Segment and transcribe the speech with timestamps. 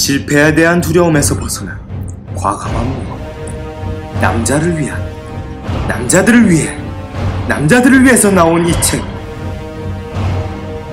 [0.00, 1.78] 실패에 대한 두려움에서 벗어난
[2.34, 3.20] 과감한 모험.
[4.18, 4.98] 남자를 위한,
[5.88, 6.74] 남자들을 위해,
[7.46, 9.02] 남자들을 위해서 나온 이 책.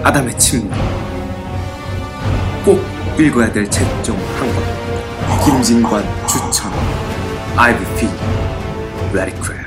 [0.04, 0.74] 아담의 침묵.
[2.66, 2.84] 꼭
[3.18, 5.46] 읽어야 될 책 중 한 권.
[5.46, 6.70] 김진관 추천.
[7.56, 8.12] I've feel
[9.14, 9.67] very clear.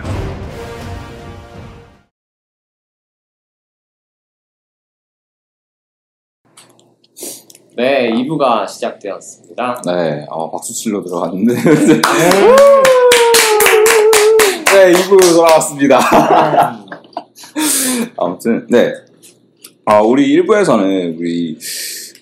[7.76, 9.82] 네, 2부가 시작되었습니다.
[9.86, 11.54] 네, 어, 박수 치러 들어갔는데.
[14.72, 16.00] 네, 2부 돌아왔습니다.
[18.16, 18.92] 아무튼, 네.
[19.84, 21.56] 아, 우리 1부에서는 우리,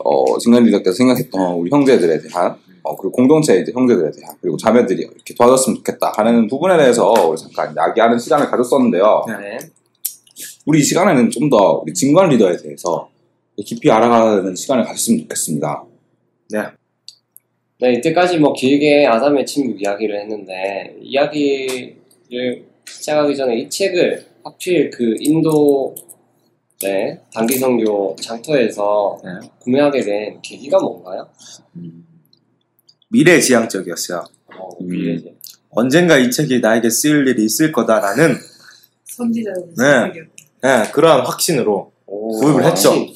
[0.04, 5.00] 어, 진관 리더께서 생각했던 우리 형제들에 대한, 어, 그리고 공동체 이제 형제들에 대한, 그리고 자매들이
[5.02, 9.24] 이렇게 도와줬으면 좋겠다 하는 부분에 대해서 우리 잠깐 이야기하는 시간을 가졌었는데요.
[9.28, 9.58] 네.
[10.66, 13.08] 우리 이 시간에는 좀 더 우리 진관 리더에 대해서
[13.64, 15.84] 깊이 알아가는 시간을 가졌으면 좋겠습니다.
[17.80, 21.96] 네, 이때까지 뭐 길게 아담의 침묵 이야기를 했는데, 이야기를
[22.86, 25.94] 시작하기 전에 이 책을 하필 그 인도,
[26.82, 29.48] 네, 단기성교 장터에서 네.
[29.60, 31.28] 구매하게 된 계기가 뭔가요?
[33.10, 34.24] 미래지향적이었어요.
[34.56, 34.88] 어, 음.
[34.88, 35.34] 미래지.
[35.70, 38.34] 언젠가 이 책이 나에게 쓰일 일이 있을 거다라는
[39.04, 40.22] 선지자의 네.
[40.62, 42.90] 네, 그러한 확신으로 오, 구입을 했죠.
[42.90, 43.14] 확신.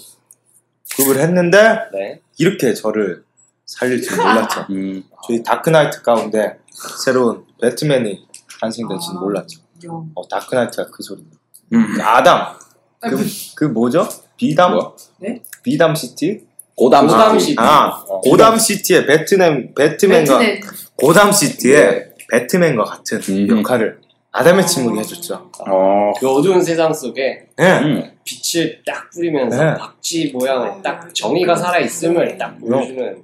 [1.02, 2.20] 구입을 했는데 네.
[2.38, 3.24] 이렇게 저를
[3.66, 4.66] 살릴 줄 몰랐죠.
[4.70, 6.58] 음, 저희 다크나이트 가운데
[7.04, 8.26] 새로운 배트맨이
[8.60, 9.20] 탄생될지는 아.
[9.20, 9.60] 몰랐죠.
[9.84, 10.10] 영.
[10.14, 11.38] 어, 다크나이트가 그 소리입니다.
[11.72, 11.98] 음.
[12.00, 12.38] 아담!
[12.38, 14.08] 아, 그, 그 뭐죠?
[14.36, 14.72] 비담?
[14.74, 14.92] 뭐야?
[15.18, 15.42] 네?
[15.62, 16.46] 비담 시티?
[16.76, 17.50] 고담 고담 시티.
[17.50, 17.60] 시티.
[17.60, 18.20] 아, 어.
[18.20, 20.60] 고담 시티의 배트맨, 배트맨과, 배트맨.
[20.96, 23.58] 고담 시티의 배트맨과 같은 음.
[23.58, 24.00] 역할을
[24.32, 25.50] 아담의 침묵이 해줬죠.
[25.68, 27.64] 어, 그 어두운 세상 속에 예.
[27.64, 28.10] 음.
[28.24, 29.74] 빛을 딱 뿌리면서 네.
[29.74, 33.22] 박쥐 모양을 딱 정의가 살아 있음을 딱 보여주는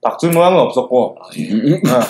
[0.00, 1.80] 박줄 모양은 없었고, 음.
[1.88, 2.00] 어,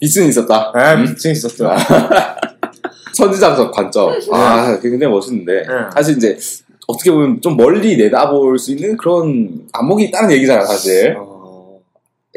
[0.00, 0.72] 빛은 있었다.
[0.76, 1.70] 예, 빛은 있었죠.
[3.14, 4.12] 선지자적 관점.
[4.32, 5.62] 아, 그게 굉장히 멋있는데.
[5.62, 5.66] 네.
[5.92, 6.38] 사실 이제,
[6.86, 11.16] 어떻게 보면 좀 멀리 내다볼 수 있는 그런 안목이 있다는 얘기잖아, 사실.
[11.18, 11.80] 어,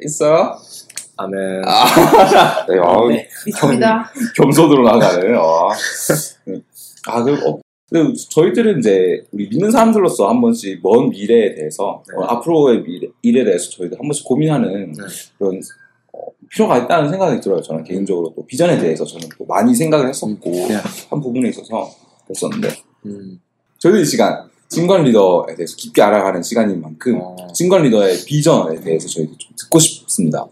[0.04, 0.58] 있어요?
[1.18, 1.62] 아멘.
[1.66, 3.28] 아, 네, 어, 네.
[3.46, 4.12] 믿습니다.
[4.36, 5.38] 겸손으로 나가는.
[5.38, 5.70] 어.
[7.08, 7.60] 아, 그리고, 어,
[7.90, 12.18] 근데 저희들은 이제, 우리 믿는 사람들로서 한 번씩 먼 미래에 대해서, 네.
[12.18, 15.04] 어, 앞으로의 미래, 일에 대해서 저희들 한 번씩 고민하는 네.
[15.38, 15.62] 그런,
[16.14, 17.62] 어, 필요가 있다는 생각이 들어요.
[17.62, 20.76] 저는 개인적으로 또 비전에 대해서 저는 또 많이 생각을 했었고, 네.
[21.10, 21.90] 한 부분에 있어서
[22.26, 22.70] 그랬었는데,
[23.06, 23.40] 음,
[23.78, 29.08] 저희들 이 시간, 진관 리더에 대해서 깊게 알아가는 시간인 만큼, 어, 진관 리더의 비전에 대해서
[29.08, 30.46] 저희들 좀 듣고 싶습니다.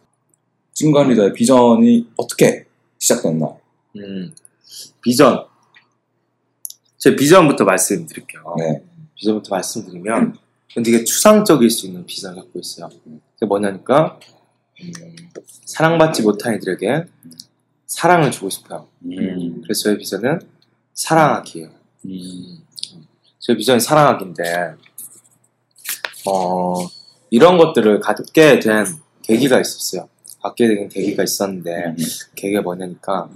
[0.73, 2.65] 진관 리더의 비전이 어떻게
[2.97, 3.47] 시작됐나?
[3.97, 4.33] 음,
[5.01, 5.45] 비전.
[6.97, 8.55] 제 비전부터 말씀드릴게요.
[8.57, 8.83] 네.
[9.15, 10.37] 비전부터 말씀드리면,
[10.69, 12.89] 전 되게 추상적일 수 있는 비전을 갖고 있어요.
[13.33, 14.19] 그게 뭐냐니까,
[14.81, 14.91] 음,
[15.65, 17.05] 사랑받지 못한 이들에게
[17.85, 18.87] 사랑을 주고 싶어요.
[19.05, 19.61] 음.
[19.61, 20.39] 그래서 저의 비전은
[20.93, 21.69] 사랑하기예요.
[22.05, 22.63] 음.
[23.39, 24.75] 저의 비전이 사랑하기인데,
[26.25, 26.75] 어,
[27.29, 28.85] 이런 것들을 갖게 된
[29.23, 30.07] 계기가 있었어요.
[30.43, 31.95] 갖게 된 계기가 있었는데, 음.
[32.35, 33.29] 계기가 뭐냐니까,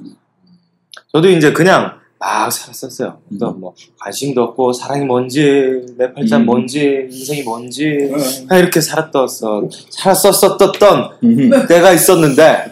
[1.11, 3.19] 저도 이제 그냥 막 살았었어요.
[3.39, 3.61] 또 음.
[3.61, 6.45] 뭐, 관심도 없고, 사랑이 뭔지, 내 팔자 음.
[6.45, 8.11] 뭔지, 인생이 뭔지,
[8.47, 11.67] 그냥 이렇게 살았었, 살았었었던 음.
[11.67, 12.71] 때가 있었는데?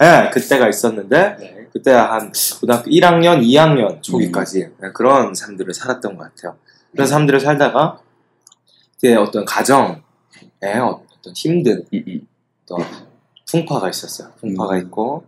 [0.00, 1.62] 예, 그때가 있었는데, 네.
[1.72, 6.56] 그때 한 고등학교 1학년, 2학년 초기까지 네, 그런 삶들을 살았던 것 같아요.
[6.92, 7.98] 그런 삶들을 살다가
[8.98, 9.96] 제 어떤 가정에
[10.60, 12.28] 어떤 힘든 음, 음.
[12.64, 12.86] 어떤
[13.52, 14.30] 풍파가 있었어요.
[14.40, 14.78] 풍파가 음.
[14.80, 15.24] 있고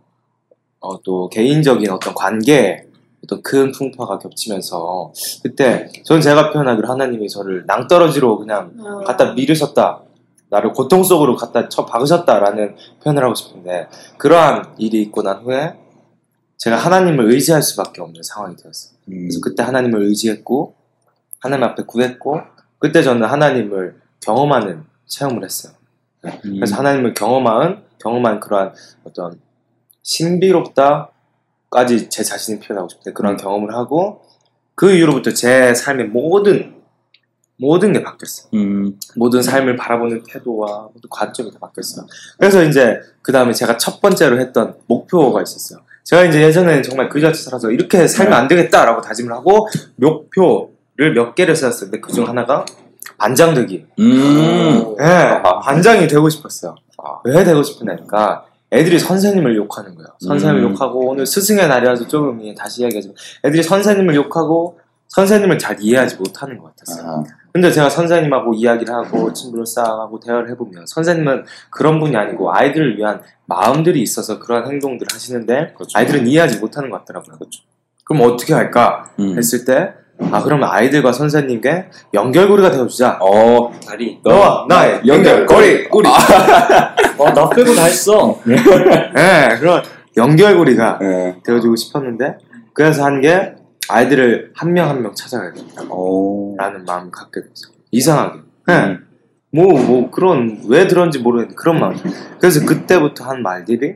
[0.80, 2.86] 어, 또 개인적인 어떤 관계에
[3.22, 5.12] 어떤 큰 풍파가 겹치면서
[5.42, 10.02] 그때 전 제가 표현하기로 하나님이 저를 낭떠러지로 그냥 어, 갖다 미르셨다.
[10.50, 15.74] 나를 고통 속으로 갖다 쳐 박으셨다라는 표현을 하고 싶은데 그러한 일이 있고 난 후에
[16.58, 18.94] 제가 하나님을 의지할 수밖에 없는 상황이 되었어요.
[19.08, 19.22] 음.
[19.22, 20.74] 그래서 그때 하나님을 의지했고
[21.40, 22.40] 하나님 앞에 구했고
[22.78, 25.72] 그때 저는 하나님을 경험하는 체험을 했어요.
[26.24, 26.54] 음.
[26.56, 28.72] 그래서 하나님을 경험한 경험한 그러한
[29.04, 29.40] 어떤
[30.02, 31.10] 신비롭다까지
[32.10, 33.36] 제 자신을 표현하고 싶은데 그런 음.
[33.38, 34.22] 경험을 하고
[34.74, 36.74] 그 이후로부터 제 삶의 모든
[37.56, 38.50] 모든 게 바뀌었어요.
[38.54, 38.98] 음.
[39.16, 42.06] 모든 삶을 바라보는 태도와 모든 관점이 다 바뀌었어요.
[42.38, 45.80] 그래서 이제 그 다음에 제가 첫 번째로 했던 목표가 있었어요.
[46.02, 51.56] 제가 이제 예전에는 정말 그지같이 살아서 이렇게 살면 안 되겠다라고 다짐을 하고 목표를 몇 개를
[51.56, 52.66] 세웠었는데 그중 하나가
[53.18, 53.86] 반장되기.
[53.98, 54.96] 음.
[54.98, 56.74] 네, 반장이 되고 싶었어요.
[57.24, 60.08] 왜 되고 싶었냐니까 애들이 선생님을 욕하는 거예요.
[60.20, 60.72] 선생님을 음.
[60.72, 63.14] 욕하고 오늘 스승의 날이라서 조금 예, 다시 이야기하지만
[63.44, 64.78] 애들이 선생님을 욕하고
[65.08, 67.06] 선생님을 잘 이해하지 못하는 것 같았어요.
[67.08, 67.22] 아,
[67.52, 73.22] 근데 제가 선생님하고 이야기를 하고 친구를 쌓아가고 대화를 해보면 선생님은 그런 분이 아니고 아이들을 위한
[73.46, 75.96] 마음들이 있어서 그런 행동들을 하시는데 그렇죠.
[75.96, 77.38] 아이들은 이해하지 못하는 것 같더라고요.
[78.04, 79.38] 그럼 어떻게 할까 음.
[79.38, 79.94] 했을 때
[80.30, 83.18] 아 그러면 아이들과 선생님께 연결고리가 되어주자.
[83.20, 84.20] 어, 다리.
[84.24, 86.08] 너와 나의 연결고리 우리.
[86.08, 88.38] 와, 나 빼고 다 했어.
[88.46, 88.56] 네,
[89.58, 89.82] 그런
[90.16, 91.36] 연결고리가 예.
[91.44, 92.38] 되어주고 싶었는데
[92.72, 93.54] 그래서 한 게
[93.88, 96.54] 아이들을 한 명 한 명 찾아가야겠다라는 어.
[96.86, 97.74] 마음을 갖게 됐어요.
[97.90, 98.38] 이상하게.
[98.66, 98.74] 네.
[98.74, 99.06] 음.
[99.52, 101.94] 뭐, 뭐, 그런, 왜 들었는지 모르겠는데, 그런 마음.
[102.40, 103.94] 그래서 그때부터 한 말들이,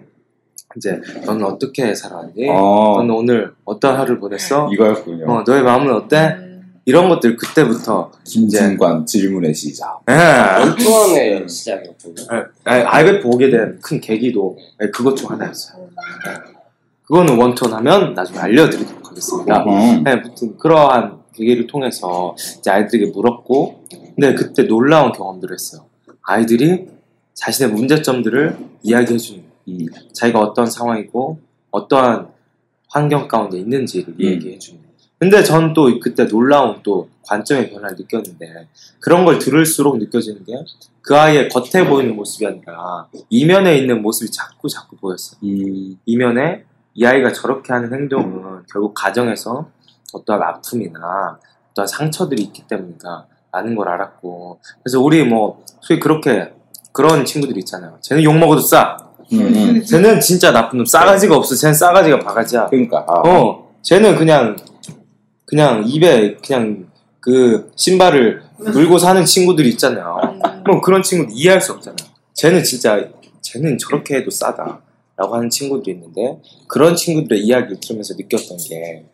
[0.76, 2.48] 이제, 너는 어떻게 살아왔니?
[2.50, 4.68] 어, 너는 오늘 어떤 하루를 보냈어?
[4.72, 5.24] 이거였군요.
[5.30, 6.36] 어, 너의 마음은 어때?
[6.38, 6.80] 음.
[6.84, 10.00] 이런 것들 그때부터, 김진관 질문의 시작.
[10.08, 12.14] 예, 원투원의 시작이었군요.
[12.68, 15.88] 예, IMF 오게 된 큰 계기도 예, 그것 중 하나였어요.
[17.04, 19.64] 그거는 원톤 하면 나중에 알려드리도록 하겠습니다.
[19.64, 20.02] 음.
[20.04, 25.86] 네, 아무튼 그러한 계기를 통해서 이제 아이들에게 물었고, 근데 그때 놀라운 경험들을 했어요.
[26.22, 26.88] 아이들이
[27.34, 29.86] 자신의 문제점들을 이야기해주는 음.
[30.12, 31.38] 자기가 어떤 상황이고
[31.70, 32.28] 어떠한
[32.88, 34.24] 환경 가운데 있는지를 음.
[34.24, 34.88] 얘기해 주는 거예요.
[35.18, 38.68] 근데 전 또 그때 놀라운 또 관점의 변화를 느꼈는데
[39.00, 40.52] 그런 걸 들을수록 느껴지는 게
[41.08, 45.40] 그 아이의 겉에 보이는 모습이 아니라 이면에 있는 모습이 자꾸 자꾸 보였어요.
[45.42, 45.98] 음.
[46.04, 49.70] 이면에 이 아이가 저렇게 하는 행동은 결국 가정에서
[50.12, 51.38] 어떠한 아픔이나
[51.70, 56.52] 어떠한 상처들이 있기 때문이다 라는 걸 알았고 그래서 우리 뭐 소위 그렇게
[56.92, 58.98] 그런 친구들이 있잖아요 쟤는 욕 먹어도 싸
[59.32, 59.40] 음.
[59.40, 59.84] 음.
[59.84, 63.04] 쟤는 진짜 나쁜 놈 싸가지가 없어 쟤는 싸가지가 바가지야 그러니까.
[63.06, 63.20] 아.
[63.28, 64.56] 어 쟤는 그냥
[65.44, 66.86] 그냥 입에 그냥
[67.20, 70.18] 그 신발을 물고 사는 친구들 이 있잖아요
[70.66, 72.08] 뭐 그런 친구들 이해할 수 없잖아요.
[72.34, 73.08] 쟤는 진짜
[73.40, 74.82] 쟤는 저렇게 해도 싸다.
[75.18, 79.04] 라고 하는 친구들이 있는데 그런 친구들의 이야기를 들으면서 느꼈던 게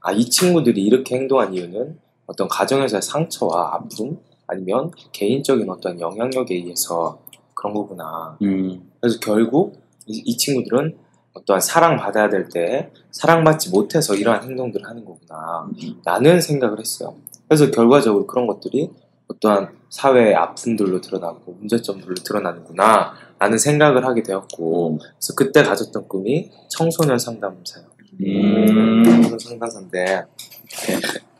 [0.00, 7.20] 아, 이 친구들이 이렇게 행동한 이유는 어떤 가정에서의 상처와 아픔 아니면 개인적인 어떤 영향력에 의해서
[7.60, 8.38] 그런 거구나.
[8.40, 8.90] 음.
[9.00, 10.96] 그래서 결국 이, 이 친구들은
[11.34, 15.68] 어떠한 사랑받아야 될 때 사랑받지 못해서 이러한 행동들을 하는 거구나.
[16.04, 17.14] 라는 생각을 했어요.
[17.48, 18.90] 그래서 결과적으로 그런 것들이
[19.28, 23.12] 어떠한 사회의 아픔들로 드러나고 문제점들로 드러나는구나.
[23.38, 27.84] 라는 생각을 하게 되었고, 그래서 그때 가졌던 꿈이 청소년 상담사요.
[28.20, 29.04] 음.
[29.04, 30.24] 청소년 상담사인데,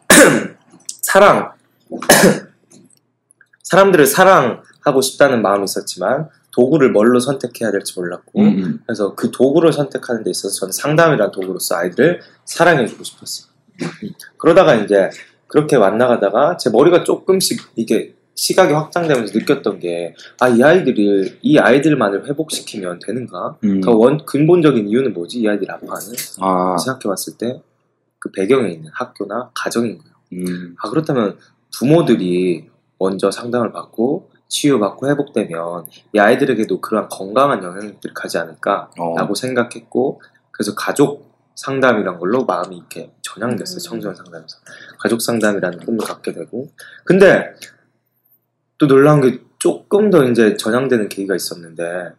[1.03, 1.53] 사랑,
[3.65, 8.81] 사람들을 사랑 하고 싶다는 마음이 있었지만, 도구를 뭘로 선택해야 될지 몰랐고, 음.
[8.85, 13.51] 그래서 그 도구를 선택하는 데 있어서 저는 상담이라는 도구로서 아이들을 사랑해주고 싶었어요.
[14.37, 15.11] 그러다가 이제
[15.47, 22.27] 그렇게 만나가다가 제 머리가 조금씩 이게 시각이 확장되면서 느꼈던 게, 아, 이 아이들을, 이 아이들만을
[22.27, 23.59] 회복시키면 되는가?
[23.65, 23.81] 음.
[23.81, 25.41] 그 원, 근본적인 이유는 뭐지?
[25.41, 26.15] 이 아이들이 아파하는?
[26.41, 26.77] 아.
[26.79, 27.61] 생각해봤을 때,
[28.19, 30.15] 그 배경에 있는 학교나 가정인 거예요.
[30.33, 30.75] 음.
[30.81, 31.37] 아, 그렇다면
[31.77, 32.69] 부모들이
[32.99, 38.91] 먼저 상담을 받고, 치유받고 회복되면, 이 아이들에게도 그러한 건강한 영향력들이 가지 않을까?
[38.99, 39.15] 어.
[39.17, 40.21] 라고 생각했고
[40.51, 43.81] 그래서 가족 상담이란 걸로 마음이 이렇게 전향됐어요 음.
[43.81, 44.59] 청소년 상담에서
[44.99, 46.69] 가족 상담이라는 꿈을 갖게 되고
[47.05, 47.55] 근데
[48.79, 52.13] 또 놀라운 게 조금 더 이제 전향되는 계기가 있었는데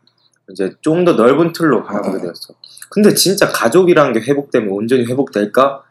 [0.51, 2.53] 이제 좀 더 넓은 틀로 바라보게 되었어
[2.89, 5.83] 근데 진짜 가족이라는 게 회복되면 온전히 회복될까?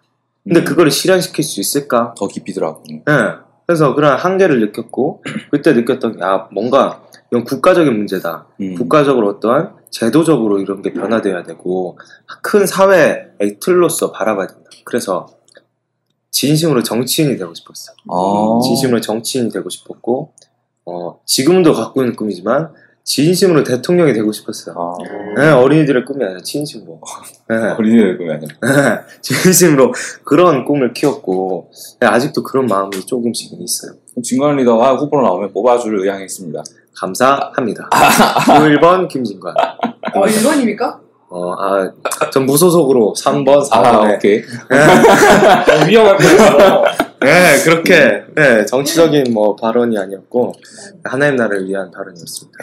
[0.44, 0.64] 근데 음.
[0.64, 2.14] 그거를 실현시킬 수 있을까?
[2.18, 2.84] 더 깊이 들어가고.
[2.88, 3.02] 네.
[3.70, 5.22] 그래서 그런 한계를 느꼈고
[5.52, 8.74] 그때 느꼈던 게 아 뭔가 이건 국가적인 문제다 음.
[8.74, 11.96] 국가적으로 어떠한 제도적으로 이런 게 변화돼야 되고
[12.42, 13.28] 큰 사회의
[13.60, 14.68] 틀로서 바라봐야 된다.
[14.84, 15.28] 그래서
[16.32, 17.94] 진심으로 정치인이 되고 싶었어요.
[18.10, 18.60] 아.
[18.64, 20.32] 진심으로 정치인이 되고 싶었고
[20.86, 22.72] 어, 지금도 갖고 있는 꿈이지만
[23.10, 24.76] 진심으로 대통령이 되고 싶었어요.
[24.78, 25.40] 아.
[25.40, 27.00] 네, 어린이들의 꿈이 아니라 진심으로.
[27.48, 28.54] 네, 어린이들 꿈이 아니라.
[29.20, 33.94] 진심으로 그런 꿈을 키웠고 네, 아직도 그런 마음이 조금씩은 있어요.
[34.22, 36.62] 진관 리더가 후보로 나오면 뽑아줄 의향이 있습니다.
[36.94, 37.88] 감사합니다.
[37.90, 39.54] 1번 김진관.
[40.14, 40.98] 어, 1번입니까?
[41.30, 41.90] 어, 아,
[42.30, 44.38] 전 무소속으로 3번, 4번에 아, 오케이.
[44.70, 47.09] 어, 위험할 뻔했어.
[47.20, 50.54] 네, 그렇게 네, 정치적인 뭐 발언이 아니었고
[51.04, 52.58] 하나님 나라를 위한 발언이었습니다.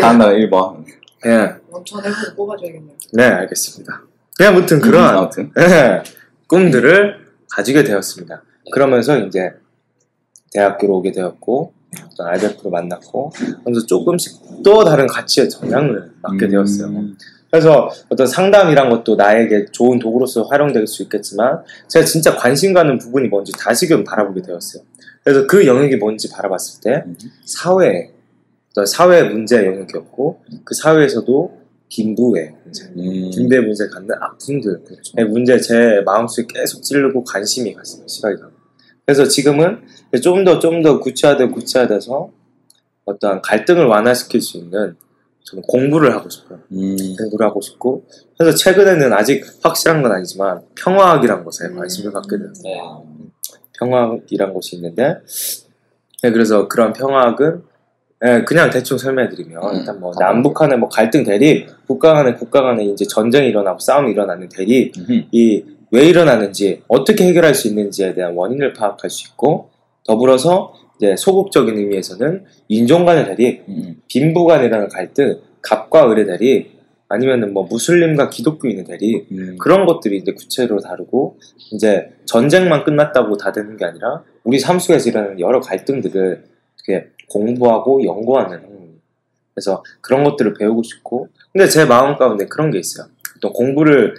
[0.00, 0.84] 다음 날 1번.
[1.24, 2.96] 네, 원천 해보고 뽑아줘야겠네요.
[3.14, 4.02] 네, 알겠습니다.
[4.38, 5.50] 네, 아무튼 그러한 아무튼.
[5.56, 6.02] 네,
[6.46, 8.42] 꿈들을 가지게 되었습니다.
[8.72, 9.52] 그러면서 이제
[10.52, 11.72] 대학교로 오게 되었고
[12.12, 16.88] 어떤 알베프로 만났고 그러면서 조금씩 또 다른 가치의 전향을 맡게 되었어요.
[16.88, 17.16] 음.
[17.52, 23.28] 그래서 어떤 상담이란 것도 나에게 좋은 도구로서 활용될 수 있겠지만 제가 진짜 관심 가는 부분이
[23.28, 24.82] 뭔지 다시금 바라보게 되었어요.
[25.22, 27.14] 그래서 그 영역이 뭔지 바라봤을 때 음.
[27.44, 28.10] 사회,
[28.70, 32.84] 어떤 사회 문제의 영역이었고 그 사회에서도 빈부의 문제.
[32.86, 33.30] 음.
[33.30, 34.80] 빈부의 문제 갖는 아픔들.
[35.18, 38.08] 의 문제 제 마음속에 계속 찌르고 관심이 갔어요.
[38.08, 38.52] 시각이 가고.
[39.04, 39.82] 그래서 지금은
[40.22, 42.30] 좀 더 좀 더 구체화되고 구체화돼서
[43.04, 44.96] 어떤 갈등을 완화시킬 수 있는
[45.44, 46.60] 저는 공부를 하고 싶어요.
[46.72, 46.96] 음.
[47.18, 48.04] 공부를 하고 싶고
[48.38, 51.76] 그래서 최근에는 아직 확실한 건 아니지만 평화학이란 것에 음.
[51.76, 52.52] 관심을 갖게 됐어요.
[52.62, 53.24] 네.
[53.78, 55.16] 평화학이란 것이 있는데
[56.22, 57.62] 네, 그래서 그런 평화학은
[58.24, 59.74] 예, 그냥 대충 설명해드리면 음.
[59.74, 64.12] 일단 뭐 남북 간의 뭐 갈등 대립, 국가 간의 국가 간에 이제 전쟁이 일어나고 싸움이
[64.12, 65.24] 일어나는 대립, 음흠.
[65.32, 69.70] 이왜 일어나는지 어떻게 해결할 수 있는지에 대한 원인을 파악할 수 있고
[70.06, 74.00] 더불어서 이제 소극적인 의미에서는 인종 간의 대립, 음.
[74.08, 76.82] 빈부 간이라는 갈등, 갑과 을의 대립,
[77.12, 79.56] 아니면은 뭐 무슬림과 기독교인의 대립 음.
[79.60, 81.38] 그런 것들이 이제 구체로 다루고
[81.72, 86.44] 이제 전쟁만 끝났다고 다 되는 게 아니라 우리 삶 속에서 일어나는 여러 갈등들을
[86.86, 88.92] 이렇게 공부하고 연구하는 학문이에요.
[89.54, 93.08] 그래서 그런 것들을 배우고 싶고 근데 제 마음 가운데 그런 게 있어요.
[93.42, 94.14] 또 공부를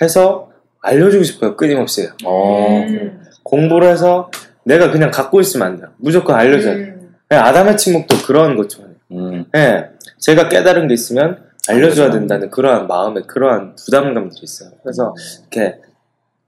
[0.00, 0.50] 해서
[0.82, 1.56] 알려주고 싶어요.
[1.56, 2.84] 끊임없이 어.
[2.86, 3.24] 음.
[3.42, 4.30] 공부를 해서
[4.66, 5.92] 내가 그냥 갖고 있으면 안 돼요.
[5.96, 6.94] 무조건 알려줘야 돼요.
[7.00, 7.14] 음.
[7.28, 8.96] 네, 아담의 침묵도 그런 것 좋아해요.
[9.12, 9.44] 음.
[9.52, 14.70] 네, 제가 깨달은 게 있으면 알려줘야 된다는 그러한 마음에 그러한 부담감들이 있어요.
[14.82, 15.78] 그래서 이렇게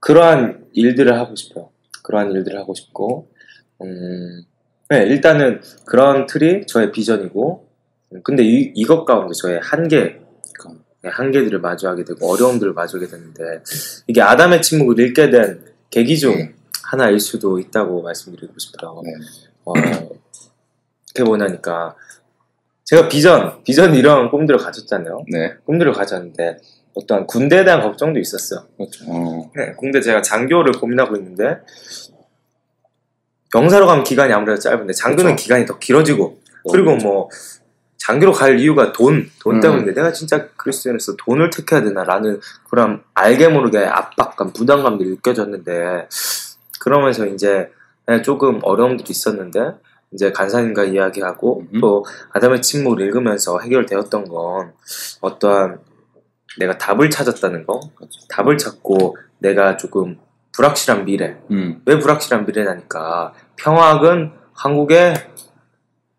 [0.01, 1.71] 그러한 일들을 하고 싶어요.
[2.03, 3.29] 그러한 일들을 하고 싶고,
[3.83, 4.43] 음,
[4.89, 7.69] 네, 일단은 그런 틀이 저의 비전이고,
[8.15, 10.21] 음, 근데 이, 이것 가운데 저의 한계,
[11.03, 13.63] 네, 한계들을 마주하게 되고 어려움들을 마주하게 되는데
[14.09, 16.53] 이게 아담의 침묵을 읽게 된 계기 중
[16.88, 19.02] 하나일 수도 있다고 말씀드리고 싶어요.
[19.04, 19.12] 네.
[19.66, 19.73] 어,
[21.09, 21.95] 그게 뭐냐니까
[22.85, 25.25] 제가 비전, 비전 이런 꿈들을 가졌잖아요.
[25.30, 25.54] 네.
[25.66, 26.57] 꿈들을 가졌는데
[26.95, 28.66] 어떠한 군대에 대한 걱정도 있었어요.
[28.78, 29.04] 그렇죠.
[29.07, 29.50] 어.
[29.54, 31.59] 네, 군대 제가 장교를 고민하고 있는데
[33.52, 35.42] 병사로 가면 기간이 아무래도 짧은데 장교는 그렇죠.
[35.42, 36.38] 기간이 더 길어지고
[36.71, 37.28] 그리고 뭐
[37.99, 39.61] 장교로 갈 이유가 돈, 돈 음.
[39.61, 42.40] 때문인데 내가 진짜 그리스도인으로서 돈을 택해야 되나라는
[42.71, 46.09] 그런 알게 모르게 압박감, 부담감들이 느껴졌는데
[46.88, 47.71] 그러면서 이제
[48.07, 49.75] 네, 조금 어려움들이 있었는데
[50.11, 51.80] 이제 간사님과 이야기하고 음.
[51.80, 54.73] 또 아담의 침묵을 읽으면서 해결되었던 건
[55.21, 55.80] 어떠한
[56.59, 57.78] 내가 답을 찾았다는 거,
[58.30, 60.18] 답을 찾고 내가 조금
[60.52, 61.83] 불확실한 미래, 음.
[61.85, 65.12] 왜 불확실한 미래냐니까 평화학은 한국에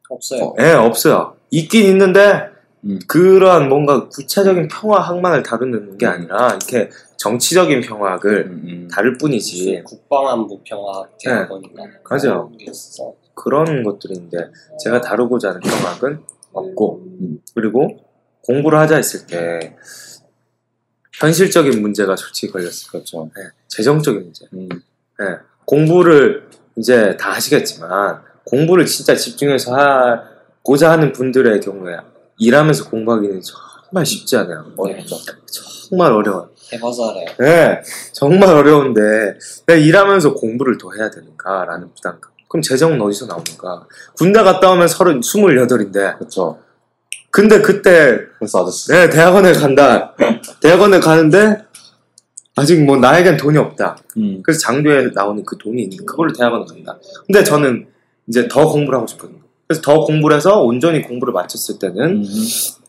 [0.07, 0.43] 없어요.
[0.43, 0.55] 어.
[0.59, 1.35] 예, 없어요.
[1.49, 2.48] 있긴 있는데
[2.85, 2.99] 음.
[3.07, 8.63] 그러한 뭔가 구체적인 평화학만을 다루는 게 아니라 이렇게 정치적인 평화학을 음.
[8.65, 8.87] 음.
[8.91, 11.15] 다룰 뿐이지 국방안보 평화 네.
[11.19, 12.51] 대학원인가 맞아요.
[13.33, 14.37] 그런 것들인데
[14.83, 16.19] 제가 다루고자 하는 평화학은
[16.53, 17.39] 없고 음.
[17.53, 17.97] 그리고
[18.43, 19.75] 공부를 하자 했을 때
[21.13, 22.91] 현실적인 문제가 솔직히 걸렸어요.
[22.91, 23.29] 그렇죠.
[23.37, 24.45] 예, 재정적인 문제.
[24.53, 24.69] 음.
[25.21, 31.97] 예, 공부를 이제 다 하시겠지만 공부를 진짜 집중해서 하고자 하는 분들의 경우에
[32.39, 34.65] 일하면서 공부하기는 정말 쉽지 않아요.
[34.77, 35.17] 어렵죠.
[35.89, 36.49] 정말 어려워요.
[36.73, 37.25] 해봐서 알아요.
[37.39, 37.81] 네,
[38.13, 39.01] 정말 어려운데
[39.65, 42.31] 내가 일하면서 공부를 더 해야 되는가라는 부담감.
[42.47, 43.85] 그럼 재정은 어디서 나오는가?
[44.17, 46.59] 군대 갔다 오면 서른 스물여덟인데 그렇죠.
[47.31, 48.91] 근데 그때 그래서 아저씨.
[48.91, 50.15] 네, 대학원에 간다.
[50.61, 51.57] 대학원에 가는데
[52.55, 53.97] 아직 뭐 나에겐 돈이 없다.
[54.17, 54.41] 음.
[54.43, 56.97] 그래서 장교에 나오는 그 돈이 있는 그걸로 대학원을 간다.
[57.27, 57.87] 근데 저는
[58.27, 59.39] 이제 더 공부를 하고 싶거든요.
[59.69, 62.25] 그래서 더 공부를 해서 온전히 공부를 마쳤을 때는 음.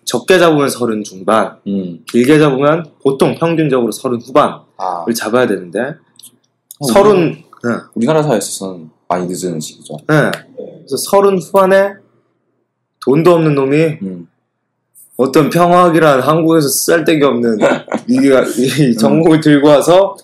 [0.04, 2.02] 적게 잡으면 서른 중반, 음.
[2.10, 5.04] 길게 잡으면 보통 평균적으로 서른 후반을 아.
[5.14, 5.96] 잡아야 되는데
[6.78, 9.98] 어, 서른 네, 우리나라 사회에서는 많이 늦은 시기죠.
[10.08, 10.30] 네.
[10.56, 11.96] 그래서 서른 후반에
[13.04, 14.26] 돈도 없는 놈이 음.
[15.18, 17.58] 어떤 평화학이란 한국에서 쓸데기 없는
[18.08, 18.30] 이게
[18.88, 20.16] 이 전공을 들고 와서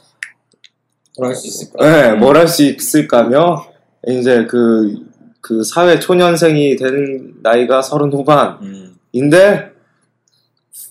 [1.18, 1.92] 그럴 수 있을 거예요.
[1.92, 3.66] 네, 뭘 할 수 있을까며
[4.08, 4.94] 이제 그,
[5.46, 8.60] 그 사회 초년생이 되는 나이가 서른 후반인데
[9.12, 9.76] 음.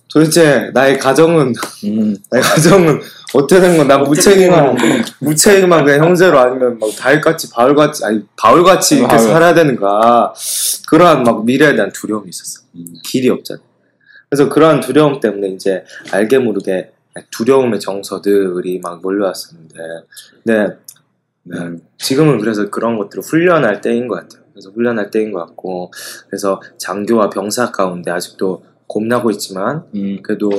[0.09, 1.51] 도대체 나의 가정은
[1.83, 2.15] 음.
[2.31, 3.01] 나의 가정은
[3.33, 4.77] 어떻게 된 건 나 무책임한
[5.19, 9.17] 무책임한 그냥 형제로 아니면 막 달같이 바울같이 아니 바울같이 이렇게.
[9.17, 10.33] 살아야 되는가
[10.87, 12.93] 그러한 막 미래에 대한 두려움이 있었어 음.
[13.03, 13.59] 길이 없잖아
[14.29, 15.83] 그래서 그러한 두려움 때문에 이제
[16.13, 16.91] 알게 모르게
[17.31, 19.75] 두려움의 정서들이 막 몰려왔었는데
[20.43, 20.67] 네
[21.51, 21.81] 음.
[21.97, 24.44] 지금은 그래서 그런 것들을 훈련할 때인 것 같아요.
[24.55, 25.91] 그래서 훈련할 때인 것 같고,
[26.27, 30.21] 그래서 장교와 병사 가운데 아직도 고민하고 있지만, 음.
[30.23, 30.49] 그래도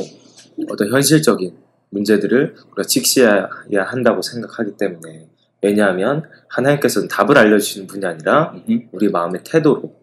[0.69, 1.57] 어떤 현실적인
[1.89, 3.49] 문제들을 우리가 직시해야
[3.87, 5.29] 한다고 생각하기 때문에,
[5.63, 8.89] 왜냐하면 하나님께서는 답을 알려주시는 분이 아니라 음.
[8.93, 9.97] 우리 마음의 태도로,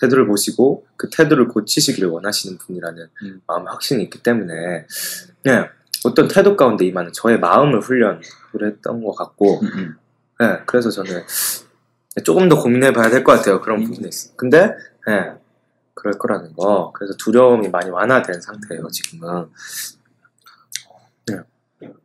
[0.00, 3.40] 태도를 보시고 그 태도를 고치시기를 원하시는 분이라는 음.
[3.48, 4.86] 마음의 확신이 있기 때문에,
[5.42, 5.68] 네,
[6.04, 8.20] 어떤 태도 가운데 임하는 저의 마음을 훈련을
[8.62, 9.66] 했던 것 같고, 음.
[9.74, 9.96] 음.
[10.38, 11.22] 네, 그래서 저는
[12.22, 13.60] 조금 더 고민해 봐야 될 것 같아요.
[13.60, 13.84] 그런 음.
[13.86, 14.32] 부분에 있어.
[14.36, 14.68] 근데,
[15.06, 15.32] 네,
[15.94, 16.92] 그럴 거라는 거.
[16.94, 19.46] 그래서 두려움이 많이 완화된 상태예요 지금은.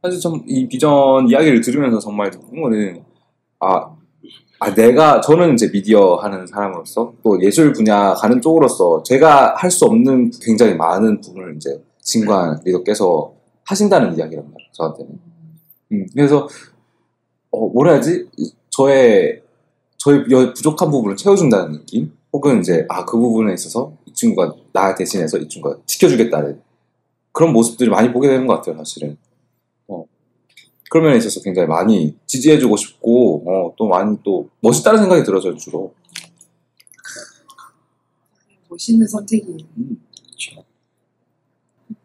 [0.01, 3.03] 사실 좀 이 비전 이야기를 들으면서 정말 느낀 거는
[3.59, 3.95] 아,
[4.59, 9.85] 아 내가 저는 이제 미디어 하는 사람으로서 또 예술 분야 가는 쪽으로서 제가 할 수
[9.85, 13.33] 없는 굉장히 많은 부분을 이제 진관 리더께서
[13.65, 15.19] 하신다는 이야기란 말이에요 저한테는.
[15.93, 16.47] 음, 그래서
[17.51, 19.38] 어, 뭐라 해야지 이- 저의
[19.99, 22.11] 저의 여- 부족한 부분을 채워준다는 느낌?
[22.33, 26.61] 혹은 이제 아 그 부분에 있어서 이 친구가 나 대신해서 이 친구가 지켜주겠다는
[27.31, 29.17] 그런 모습들을 많이 보게 되는 것 같아요 사실은.
[30.91, 35.93] 그런 면에 있어서 굉장히 많이 지지해주고 싶고 어, 또 많이 또 멋있다는 생각이 들어요 주로.
[38.69, 39.57] 멋있는 선택이에요.
[39.77, 40.01] 음,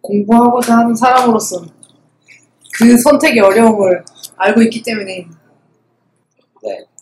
[0.02, 1.62] 공부하고자 하는 사람으로서
[2.74, 4.04] 그 선택의 어려움을
[4.36, 5.26] 알고 있기 때문에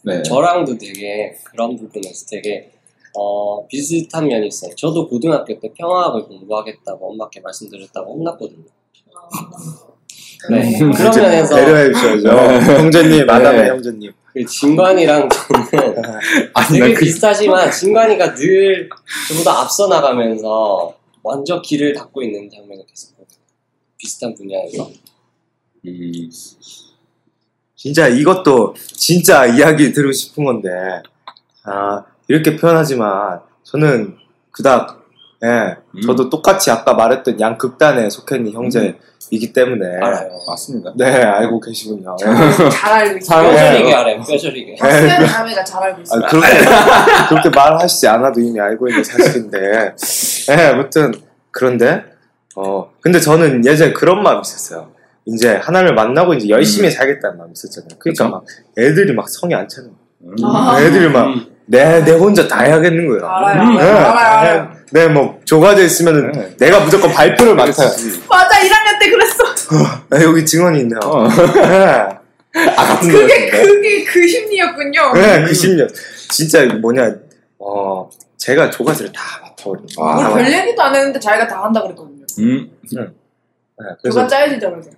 [0.05, 0.23] 네.
[0.23, 2.71] 저랑도 되게 그런 부분에서 되게
[3.15, 4.75] 어, 비슷한 면이 있어요.
[4.75, 8.65] 저도 고등학교 때 평화학을 공부하겠다고 엄마께 말씀드렸다고 혼났거든요.
[10.51, 10.81] 네.
[10.81, 12.29] 음, 그런 면에서 배려해 주셔야죠.
[12.81, 14.13] 형제님, 마담의 형제님.
[14.33, 16.03] 그 진관이랑 저는
[16.55, 18.89] 아니 되게 난그 비슷하지만 진관이가 늘
[19.29, 23.29] 저보다 앞서 나가면서 완전 길을 닫고 있는 장면을 계속 보고
[23.99, 24.91] 비슷한 분야에서
[25.85, 26.29] 이-
[27.83, 30.71] 진짜 이것도 진짜 이야기 들으고 싶은 건데
[31.65, 34.15] 아 이렇게 표현하지만 저는
[34.53, 35.03] 그닥
[35.43, 36.01] 예 음.
[36.07, 40.31] 저도 똑같이 아까 말했던 양 극단에 속해 있는 형제이기 때문에 알아요.
[40.47, 40.93] 맞습니다.
[40.97, 42.15] 네 알고 계시군요.
[42.25, 42.71] 예.
[42.71, 43.43] 잘 알고 있어요.
[43.43, 44.23] 잘- 뼈저리게 알아요.
[44.23, 44.77] 뼈저리게.
[44.79, 46.23] 박수현 자매가 잘 알고 있어요.
[46.25, 46.47] 아, 그렇게
[47.31, 49.95] 그렇게 말하시지 않아도 이미 알고 있는 사실인데
[50.51, 51.13] 예 아무튼
[51.51, 52.05] 그런데
[52.55, 54.93] 어 근데 저는 예전에 그런 마음이 있었어요.
[55.25, 57.99] 이제 하나님을 만나고 이제 열심히 살겠다는 마음이 있었잖아요.
[57.99, 58.29] 그러니까 그쵸.
[58.29, 58.45] 막
[58.79, 60.35] 애들이 막 성이 안 차는 거예요.
[60.39, 60.45] 음.
[60.45, 60.81] 아.
[60.81, 61.47] 애들이 막 음.
[61.67, 63.27] 내, 내 혼자 다 해야겠는 거예요.
[63.27, 63.63] 알아요.
[63.63, 63.77] 음.
[63.77, 64.17] 네, 알아요.
[64.17, 64.73] 알아요.
[64.91, 66.57] 네, 뭐, 조가져 있으면은 네.
[66.59, 67.89] 내가 무조건 발표를 맡아요.
[68.29, 69.45] 맞아 1학년 때 그랬어.
[70.11, 71.01] 네, 여기 증언이 있네요.
[71.05, 71.29] 어.
[71.29, 73.49] 네, 아 같은 그게.
[73.49, 75.13] 그게 그 심리였군요.
[75.15, 75.91] 네, 그 10년.
[76.31, 77.15] 진짜 뭐냐,
[77.59, 80.05] 어, 제가 조가지를 다 맡아버리고.
[80.05, 80.29] 아.
[80.29, 82.25] 오늘 별 얘기도 안 했는데 자기가 다 한다 그랬거든요.
[82.41, 82.71] 음.
[82.93, 83.05] 네,
[83.79, 84.91] 누가 그래서 짜여지자 그래서.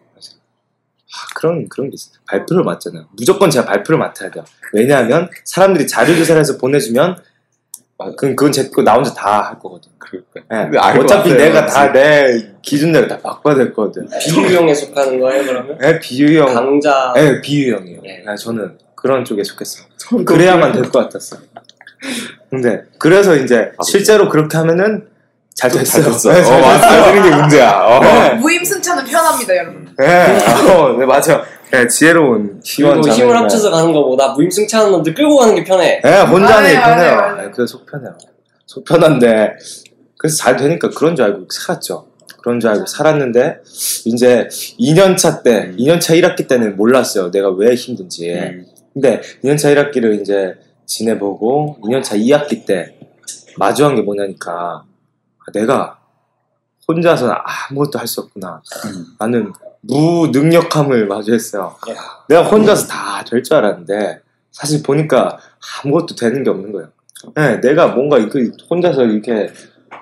[1.14, 2.14] 아, 그런, 그런 게 있어요.
[2.26, 3.04] 발표를 맡잖아요.
[3.16, 4.44] 무조건 제가 발표를 맡아야 돼요.
[4.72, 7.16] 왜냐하면 사람들이 자료 조사해서 보내주면,
[7.98, 9.90] 아, 그건, 그건 제거나 혼자 다 할 거거든.
[9.98, 10.40] 그러니까.
[10.68, 10.78] 네.
[11.00, 11.36] 어차피 같아요.
[11.36, 14.08] 내가 다 내 기준대로 다 바꿔야 될 거거든.
[14.20, 15.78] 비유형에 속하는 거예요 그러면?
[15.78, 16.52] 네, 비유형.
[16.52, 18.00] 강자 네, 비유형이에요.
[18.02, 18.22] 네.
[18.26, 19.86] 네, 저는 그런 쪽에 속했어요.
[20.26, 21.40] 그래야만 될 것 같았어요.
[22.50, 25.08] 근데 그래서 이제 실제로 그렇게 하면은
[25.54, 26.02] 잘 됐어요.
[26.02, 26.32] 잘 됐어.
[26.32, 26.88] 네, 어, 잘 맞아.
[26.90, 27.04] 됐어요.
[27.14, 27.78] 되는 게 문제야.
[27.80, 28.00] 어.
[28.00, 29.83] 네, 무임승차는 편합니다 여러분.
[29.98, 30.38] 네,
[30.72, 31.42] 어, 네, 맞아요.
[31.70, 36.00] 네, 지혜로운 희원 그리고 힘을 합쳐서 가는 거보다 무임승차하는 놈들 끌고 가는 게 편해.
[36.02, 37.16] 네, 혼자는 맞아요, 편해요.
[37.16, 37.36] 맞아요, 맞아요.
[37.46, 38.16] 네, 그래서 속 편해요.
[38.66, 39.52] 속 편한데
[40.18, 42.06] 그래서 잘 되니까 그런 줄 알고 살았죠.
[42.42, 43.60] 그런 줄 알고 살았는데
[44.06, 45.76] 이제 2년차 때, 음.
[45.78, 47.30] 2년차 1학기 때는 몰랐어요.
[47.30, 48.32] 내가 왜 힘든지.
[48.34, 48.66] 음.
[48.92, 50.54] 근데 2년차 1학기를 이제
[50.86, 52.96] 지내보고 2년차 2학기 때
[53.56, 54.52] 마주한 게 뭐냐니까
[55.46, 55.98] 아, 내가
[56.86, 57.34] 혼자서는
[57.70, 58.60] 아무것도 할 수 없구나.
[58.86, 59.04] 음.
[59.18, 59.52] 나는
[59.86, 61.76] 무능력함을 마주했어요.
[61.88, 61.94] 예.
[62.28, 64.20] 내가 혼자서 다 될 줄 알았는데
[64.50, 65.38] 사실 보니까
[65.84, 66.88] 아무것도 되는 게 없는 거예요.
[67.34, 69.50] 네, 내가 뭔가 그 혼자서 이렇게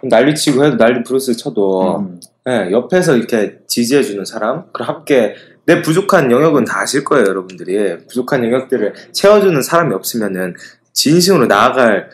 [0.03, 2.21] 난리치고 해도 난리 브루스 쳐도 음.
[2.45, 7.99] 네, 옆에서 이렇게 지지해주는 사람, 그리고 함께 내 부족한 영역은 다 아실 거예요, 여러분들이.
[8.09, 10.55] 부족한 영역들을 채워주는 사람이 없으면은
[10.93, 12.11] 진심으로 나아갈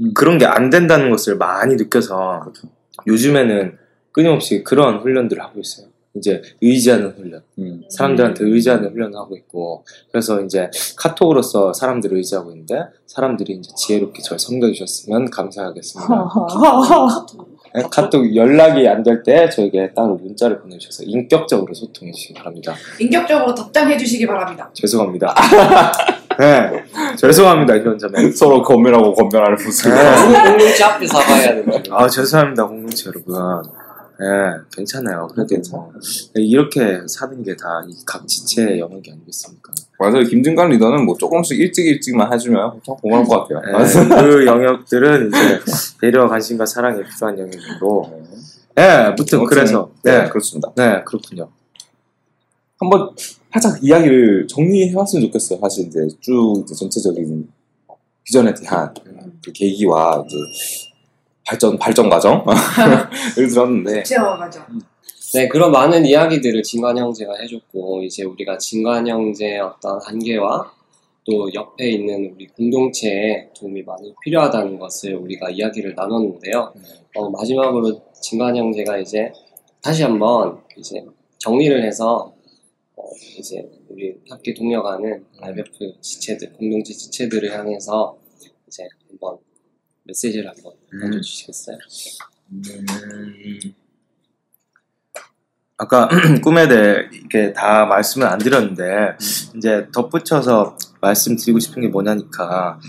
[0.00, 0.12] 음.
[0.14, 2.68] 그런 게 안 된다는 것을 많이 느껴서 그렇죠.
[3.06, 3.78] 요즘에는
[4.12, 5.86] 끊임없이 그런 훈련들을 하고 있어요.
[6.14, 7.42] 이제 의지하는 훈련.
[7.58, 7.84] 음.
[7.88, 14.38] 사람들한테 의지하는 훈련을 하고 있고 그래서 이제 카톡으로서 사람들을 의지하고 있는데 사람들이 이제 지혜롭게 절
[14.38, 16.28] 섬겨주셨으면 감사하겠습니다.
[17.72, 22.74] 네, 카톡 연락이 안 될 때 저에게 따로 문자를 보내주셔서 인격적으로 소통해 주시기 바랍니다.
[22.98, 24.68] 인격적으로 답장해 주시기 바랍니다.
[24.74, 25.32] 죄송합니다.
[26.40, 26.70] 네,
[27.16, 28.30] 죄송합니다 현자매.
[28.34, 29.88] 서로 검열하고 검열하는 모습.
[29.88, 30.48] 네.
[30.50, 31.82] 공동체 앞에 사과해야 되는.
[31.90, 33.34] 아 죄송합니다 공동체 여러분.
[34.20, 34.26] 네,
[34.76, 35.26] 괜찮아요.
[35.34, 35.90] 그래도 뭐
[36.34, 39.72] 네, 이렇게 사는 게 다 각 지체의 영역이 아니겠습니까?
[39.98, 40.22] 맞아요.
[40.24, 43.60] 김진관 리더는 뭐 조금씩 일찍 일찍만 해주면 참 고마울 것 같아요.
[43.64, 44.22] 네, 맞아요.
[44.30, 45.60] 그 영역들은 이제
[46.00, 48.24] 배려와 관심과 사랑이 필요한 영역이고,
[48.76, 50.70] 네, 아무튼 그래서 네, 네, 그렇습니다.
[50.76, 51.48] 네 그렇군요.
[52.78, 53.10] 한번
[53.52, 55.58] 살짝 이야기를 정리해봤으면 좋겠어요.
[55.60, 57.48] 사실 이제 쭉 이제 전체적인
[58.24, 58.92] 비전에 대한
[59.44, 60.36] 그 계기와 이제
[61.46, 62.44] 발전 발전 과정을
[63.34, 64.02] 들었는데.
[64.02, 64.64] 제어가죠.
[65.34, 70.72] 네, 그런 많은 이야기들을 진관 형제가 해줬고, 이제 우리가 진관 형제의 어떤 한계와
[71.24, 76.72] 또 옆에 있는 우리 공동체에 도움이 많이 필요하다는 것을 우리가 이야기를 나눴는데요.
[77.14, 79.30] 어, 마지막으로 진관 형제가 이제
[79.82, 81.04] 다시 한번 이제
[81.38, 82.32] 정리를 해서
[82.96, 83.02] 어,
[83.38, 88.16] 이제 우리 함께 동력하는 RBF 지체들, 공동체 지체들을 향해서
[88.66, 89.38] 이제 한번
[90.10, 91.00] 메시지를 한번 음.
[91.00, 91.78] 던져주시겠어요?
[92.52, 93.74] 음,
[95.78, 96.08] 아까
[96.42, 99.16] 꿈에 대해 이렇게 다 말씀을 안 드렸는데
[99.56, 102.80] 이제 덧붙여서 말씀드리고 싶은 게 뭐냐니까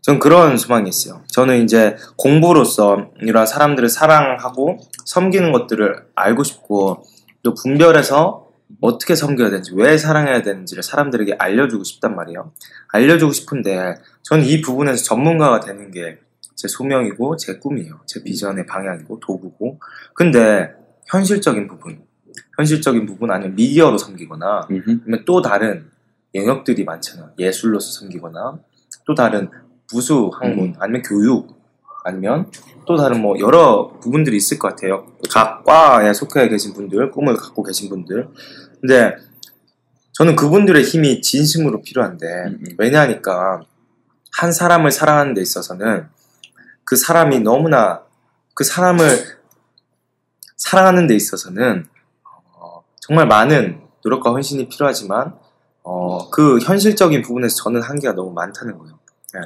[0.00, 1.22] 전 그런 소망이 있어요.
[1.28, 7.04] 저는 이제 공부로서 이런 사람들을 사랑하고 섬기는 것들을 알고 싶고
[7.42, 8.46] 또 분별해서
[8.80, 12.52] 어떻게 섬겨야 되는지 왜 사랑해야 되는지를 사람들에게 알려주고 싶단 말이에요.
[12.88, 16.18] 알려주고 싶은데 저는 이 부분에서 전문가가 되는 게
[16.56, 18.00] 제 소명이고 제 꿈이에요.
[18.06, 19.78] 제 비전의 방향이고 도구고.
[20.14, 20.74] 근데
[21.06, 22.02] 현실적인 부분,
[22.56, 24.66] 현실적인 부분 아니면 미디어로 섬기거나.
[24.68, 25.88] 아니면 또 다른
[26.34, 27.32] 영역들이 많잖아.
[27.38, 28.58] 예술로서 섬기거나
[29.06, 29.50] 또 다른
[29.88, 31.56] 부수 학문 아니면 교육
[32.04, 32.50] 아니면
[32.86, 35.06] 또 다른 뭐 여러 부분들이 있을 것 같아요.
[35.30, 38.28] 각 과에 속해 계신 분들, 꿈을 갖고 계신 분들.
[38.80, 39.16] 근데
[40.12, 42.74] 저는 그분들의 힘이 진심으로 필요한데 음, 음.
[42.78, 43.62] 왜냐하니까
[44.32, 46.06] 한 사람을 사랑하는 데 있어서는
[46.86, 48.02] 그 사람이 너무나
[48.54, 49.36] 그 사람을
[50.56, 51.86] 사랑하는 데 있어서는
[52.54, 55.34] 어, 정말 많은 노력과 헌신이 필요하지만
[55.82, 58.98] 어, 그 현실적인 부분에서 저는 한계가 너무 많다는 거예요.
[59.34, 59.40] 네,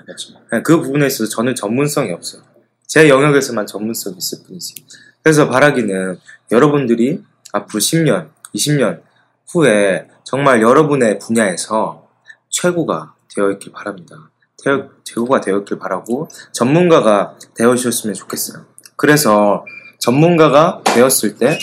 [0.52, 2.42] 네, 그 부분에 있어서 저는 전문성이 없어요.
[2.86, 4.74] 제 영역에서만 전문성이 있을 뿐이지.
[5.22, 6.18] 그래서 바라기는
[6.52, 9.02] 여러분들이 앞으로 10년, 20년
[9.48, 12.06] 후에 정말 여러분의 분야에서
[12.50, 14.30] 최고가 되어 있길 바랍니다.
[14.64, 18.64] 되어- 최고가 되어 있길 바라고 전문가가 되어주셨으면 좋겠어요.
[18.96, 19.64] 그래서
[19.98, 21.58] 전문가가 되었을 때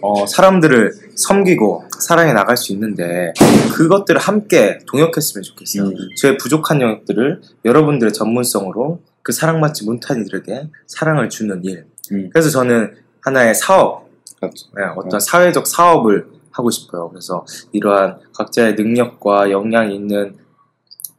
[0.00, 3.32] 어, 사람들을 섬기고 사랑해 나갈 수 있는데
[3.74, 5.84] 그것들을 함께 동역했으면 좋겠어요.
[5.88, 5.94] 음.
[6.20, 11.86] 저의 부족한 영역들을 여러분들의 전문성으로 그 사랑받지 못한 이들에게 사랑을 주는 일.
[12.12, 12.30] 음.
[12.32, 14.08] 그래서 저는 하나의 사업,
[14.40, 14.68] 그렇죠.
[14.74, 17.08] 네, 어떤 사회적 사업을 하고 싶어요.
[17.10, 20.36] 그래서 이러한 각자의 능력과 역량이 있는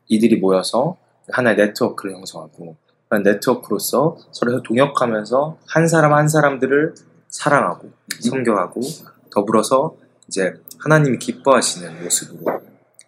[0.10, 0.98] 이들이 모여서
[1.32, 2.76] 하나의 네트워크를 형성하고
[3.08, 6.94] 그런 네트워크로서 서로 동역하면서 한 사람 한 사람들을
[7.30, 8.82] 사랑하고 섬겨하고
[9.32, 9.96] 더불어서
[10.28, 12.62] 이제 하나님이 기뻐하시는 모습으로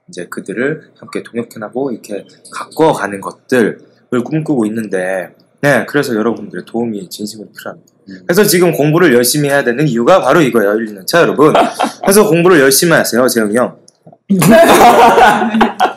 [0.08, 3.80] 이제 그들을 함께 동역해나고 이렇게 가꿔가는 것들을
[4.26, 7.94] 꿈꾸고 있는데 네 그래서 여러분들의 도움이 진심으로 필요합니다.
[8.10, 8.22] 음.
[8.26, 11.54] 그래서 지금 공부를 열심히 해야 되는 이유가 바로 이거예요, 1, 2년 차 여러분.
[12.02, 13.78] 그래서 공부를 열심히 하세요, 재영이 형.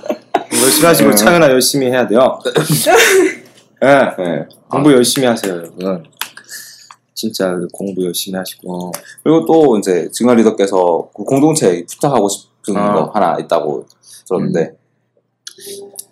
[0.74, 1.16] 열심히 하시고 네.
[1.16, 2.38] 창현아 열심히 해야 돼요.
[3.80, 4.46] 네, 네.
[4.68, 6.02] 공부 열심히 하세요, 여러분.
[7.14, 8.90] 진짜 공부 열심히 하시고.
[9.22, 12.92] 그리고 또 이제 증언 리더께서 그 공동체에 부탁하고 싶은 아.
[12.94, 13.86] 거 하나 있다고
[14.26, 14.76] 들었는데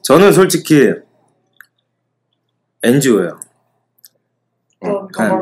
[0.03, 0.91] 저는 솔직히
[2.85, 3.41] NGO예요.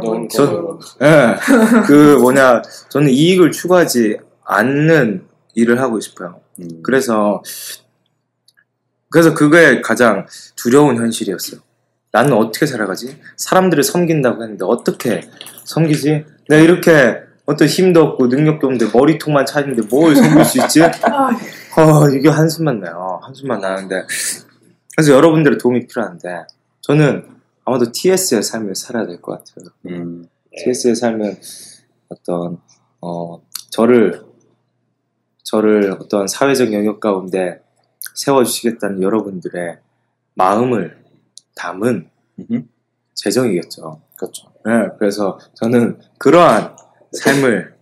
[0.03, 0.29] 또 네.
[0.29, 1.35] 전- 예.
[1.87, 6.41] 그 뭐냐, 저는 이익을 추구하지 않는 일을 하고 싶어요.
[6.59, 7.43] 음, 그래서
[9.11, 11.61] 그래서 그게 가장 두려운 현실이었어요.
[12.13, 13.21] 나는 어떻게 살아가지?
[13.37, 15.29] 사람들을 섬긴다고 했는데 어떻게
[15.65, 16.25] 섬기지?
[16.49, 20.83] 내가 이렇게 어떤 힘도 없고 능력도 없는데 머리통만 차는데 뭘 섬길 수 있지?
[20.83, 20.91] 아,
[21.77, 23.21] 어, 이게 한숨만 나요.
[23.23, 24.05] 한숨만 나는데.
[24.97, 26.29] 그래서 여러분들의 도움이 필요한데,
[26.83, 27.27] 저는
[27.65, 29.73] 아마도 TS의 삶을 살아야 될 것 같아요.
[29.87, 31.39] 음, TS의 삶은
[32.09, 32.59] 어떤,
[33.01, 34.23] 어, 저를,
[35.45, 37.61] 저를 어떤 사회적 영역 가운데
[38.21, 39.79] 세워주시겠다는 여러분들의
[40.35, 41.03] 마음을
[41.55, 42.09] 담은.
[43.15, 44.01] 재정이겠죠.
[44.17, 44.51] 그렇죠.
[44.65, 46.77] 네, 그래서 저는 그러한
[47.13, 47.75] 삶을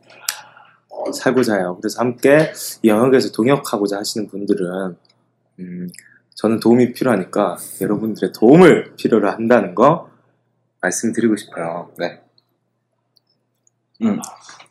[1.15, 1.77] 살고자 해요.
[1.81, 4.97] 그래서 함께 이 영역에서 동역하고자 하시는 분들은
[5.61, 5.89] 음,
[6.35, 10.11] 저는 도움이 필요하니까 여러분들의 도움을 필요로 한다는 거
[10.81, 11.91] 말씀드리고 싶어요.
[11.99, 12.21] 네.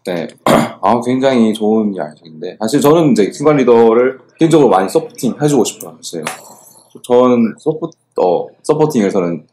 [0.06, 0.28] 네.
[0.82, 2.58] 아, 굉장히 좋은 이야기인데.
[2.60, 5.98] 사실 저는 이제 진관 리더를 개인적으로 많이 supporting 해주고 싶어요.
[6.02, 6.24] 사실.
[7.04, 7.90] 저는 suppor,
[8.22, 9.48] 어, supporting을 저는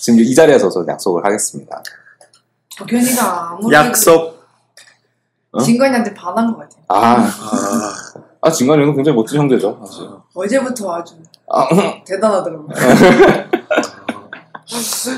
[0.00, 1.82] 지금 이 자리에서 저는 약속을 하겠습니다.
[2.78, 4.42] 덕현이가 아무리 약속.
[5.52, 5.60] 어?
[5.60, 6.82] 진관이한테 반한 것 같아요.
[6.88, 7.94] 아, 아,
[8.40, 9.78] 아, 진관이는 굉장히 멋진 형제죠.
[9.84, 10.08] 사실.
[10.34, 11.14] 어제부터 아주
[11.48, 11.68] 아,
[12.04, 12.68] 대단하더라고요.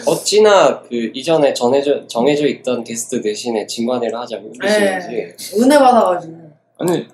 [0.07, 6.51] 어찌나 그 이전에 정해져, 정해져 있던 게스트 대신에 진관회를 하자고 그러시는지 은혜 받아가지고.
[6.79, 7.09] 아니,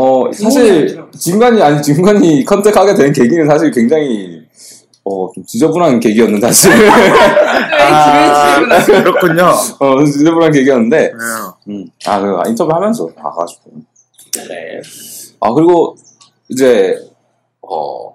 [0.00, 1.02] 어, 사실.
[1.18, 4.42] 진관이, 아니, 진관이 컨택하게 된 계기는 사실 굉장히,
[5.04, 6.72] 어, 좀 지저분한 계기였는데, 사실.
[7.80, 9.50] 아, 그렇군요.
[9.80, 11.10] 어, 지저분한 계기였는데, 네.
[11.68, 13.70] 음, 아, 그 인터뷰 하면서 봐가지고.
[14.48, 14.80] 네.
[15.40, 15.96] 아, 그리고
[16.48, 16.96] 이제,
[17.62, 18.14] 어, 어,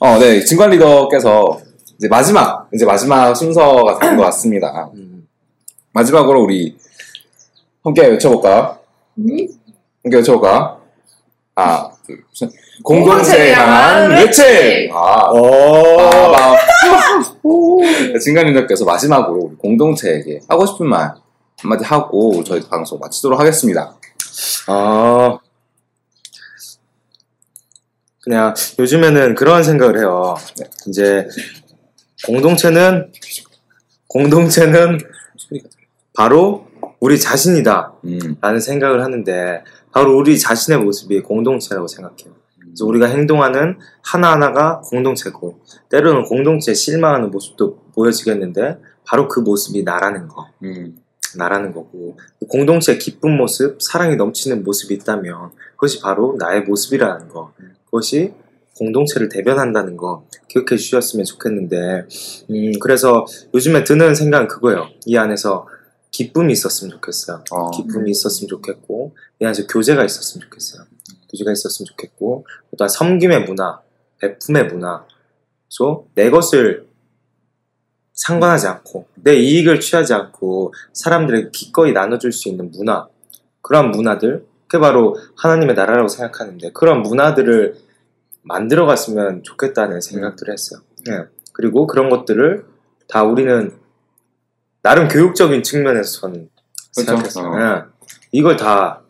[0.00, 1.60] 어, 네, 진관 리더께서
[1.98, 4.90] 이제 마지막, 이제 마지막 순서가 된 것 같습니다.
[4.94, 5.28] 음.
[5.92, 6.76] 마지막으로 우리
[7.84, 8.78] 함께 외쳐볼까?
[9.18, 9.26] 음?
[10.02, 10.79] 함께 외쳐볼까?
[11.60, 12.50] 하나, 둘, 셋.
[12.82, 13.54] 공동체에
[14.08, 14.44] 외침!
[14.44, 14.96] 외침!
[14.96, 16.34] 아, 오.
[16.34, 16.56] 아,
[18.22, 21.14] 진관 리더께서 마지막으로 우리 공동체에게 하고 싶은 말
[21.58, 23.94] 한마디 하고 저희 방송 마치도록 하겠습니다.
[24.66, 25.38] 아.
[28.22, 30.36] 그냥 요즘에는 그런 생각을 해요.
[30.86, 31.26] 이제
[32.26, 33.12] 공동체는
[34.08, 34.98] 공동체는
[36.14, 36.69] 바로
[37.00, 37.94] 우리 자신이다.
[38.04, 42.34] 음, 라는 생각을 하는데 바로 우리 자신의 모습이 공동체라고 생각해요.
[42.60, 50.46] 그래서 우리가 행동하는 하나하나가 공동체고 때로는 공동체에 실망하는 모습도 보여지겠는데 바로 그 모습이 나라는 거.
[50.62, 50.96] 음,
[51.36, 57.52] 나라는 거고 공동체의 기쁜 모습, 사랑이 넘치는 모습이 있다면 그것이 바로 나의 모습이라는 거.
[57.86, 58.34] 그것이
[58.76, 62.06] 공동체를 대변한다는 거 기억해 주셨으면 좋겠는데
[62.50, 64.88] 음, 그래서 요즘에 드는 생각은 그거예요.
[65.06, 65.66] 이 안에서
[66.10, 67.44] 기쁨이 있었으면 좋겠어요.
[67.50, 70.84] 어, 기쁨이 있었으면 좋겠고 이 안에서 교제가 있었으면 좋겠어요.
[71.30, 72.46] 교제가 있었으면 좋겠고
[72.76, 73.80] 또한 섬김의 문화,
[74.18, 75.04] 베품의 문화,
[75.68, 76.88] 그래서 내 것을
[78.14, 83.08] 상관하지 않고 내 이익을 취하지 않고 사람들에게 기꺼이 나눠줄 수 있는 문화
[83.62, 87.76] 그런 문화들 그게 바로 하나님의 나라라고 생각하는데 그런 문화들을
[88.42, 90.80] 만들어 갔으면 좋겠다는 생각들을 했어요.
[91.08, 91.24] 예.
[91.52, 92.64] 그리고 그런 것들을
[93.08, 93.72] 다 우리는
[94.82, 96.48] 나름 교육적인 측면에서 저는
[96.94, 97.10] 그렇죠.
[97.10, 97.46] 생각했어요.
[97.46, 97.60] 어.
[97.60, 97.82] 예.
[98.32, 99.00] 이걸 다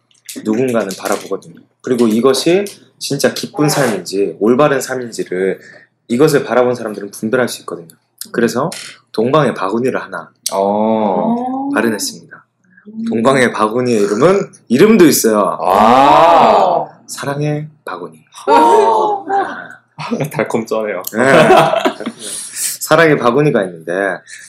[0.44, 1.60] 누군가는 바라보거든요.
[1.80, 2.64] 그리고 이것이
[2.98, 5.60] 진짜 기쁜 삶인지 올바른 삶인지를
[6.08, 7.88] 이것을 바라본 사람들은 분별할 수 있거든요.
[8.32, 8.70] 그래서
[9.12, 11.70] 동방의 바구니를 하나 어, 어.
[11.72, 12.44] 마련했습니다.
[13.08, 15.58] 동방의 바구니의 이름은 이름도 있어요.
[15.62, 18.24] 아, 사랑의 바구니.
[18.48, 19.24] 어.
[20.32, 21.02] 달콤 쩌네요.
[21.12, 21.48] 네.
[22.90, 23.92] 사랑의 바구니가 있는데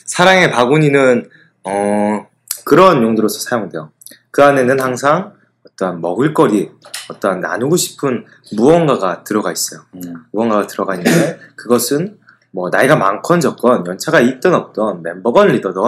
[0.04, 1.30] 사랑의 바구니는
[1.62, 2.26] 어,
[2.64, 3.92] 그런 용도로서 사용돼요.
[4.32, 6.72] 그 안에는 항상 어떤 먹을거리,
[7.08, 8.26] 어떤 나누고 싶은
[8.56, 9.82] 무언가가 들어가 있어요.
[9.94, 12.18] 음, 무언가가 들어가 있는데 그것은
[12.50, 15.80] 뭐 나이가 많건 적건 연차가 있든 없든 멤버건 리더든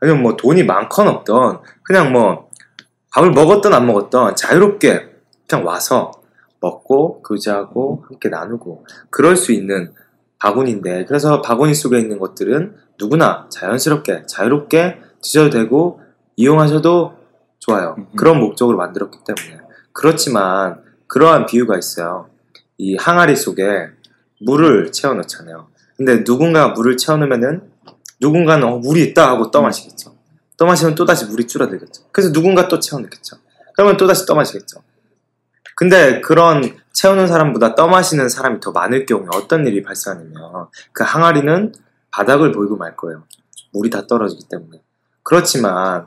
[0.00, 1.34] 아니면 뭐 돈이 많건 없든
[1.84, 2.50] 그냥 뭐
[3.12, 5.10] 밥을 먹었든 안 먹었든 자유롭게
[5.48, 6.10] 그냥 와서
[6.58, 9.94] 먹고 교제하고 함께 나누고 그럴 수 있는
[10.44, 16.00] 바구니인데 그래서 바구니 속에 있는 것들은 누구나 자연스럽게 자유롭게 드셔도 되고
[16.36, 17.14] 이용하셔도
[17.58, 17.94] 좋아요.
[17.96, 18.06] 음.
[18.14, 22.28] 그런 목적으로 만들었기 때문에 그렇지만 그러한 비유가 있어요.
[22.76, 23.88] 이 항아리 속에
[24.40, 25.68] 물을 채워 넣잖아요.
[25.96, 27.62] 근데 누군가가 물을 채워 넣으면은
[28.20, 30.14] 누군가는 어, 물이 있다 하고 떠마시겠죠.
[30.58, 32.02] 떠마시면 또 다시 물이 줄어들겠죠.
[32.12, 33.36] 그래서 누군가 또 채워 넣겠죠.
[33.74, 34.82] 그러면 또 다시 떠마시겠죠.
[35.74, 41.72] 근데 그런 채우는 사람보다 떠마시는 사람이 더 많을 경우에 어떤 일이 발생하냐면 그 항아리는
[42.10, 43.24] 바닥을 보이고 말 거예요.
[43.72, 44.80] 물이 다 떨어지기 때문에.
[45.22, 46.06] 그렇지만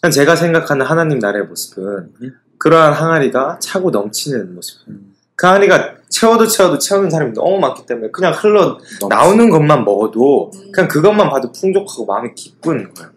[0.00, 2.36] 그냥 제가 생각하는 하나님 나라의 모습은 음.
[2.58, 4.88] 그러한 항아리가 차고 넘치는 모습.
[4.88, 5.14] 음.
[5.34, 8.78] 그 항아리가 채워도 채워도 채우는 사람이 너무 많기 때문에 그냥 흘러
[9.08, 13.10] 나오는 것만 먹어도 그냥 그것만 봐도 풍족하고 마음이 기쁜 거예요.